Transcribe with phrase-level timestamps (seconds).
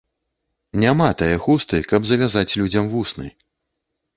[0.83, 3.27] Няма тае хусты, каб завязаць людзям вусны